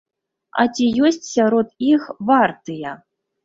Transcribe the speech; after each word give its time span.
А 0.63 0.65
ці 0.75 0.87
ёсць 1.11 1.21
сярод 1.35 1.67
іх 1.93 2.11
вартыя? 2.33 2.99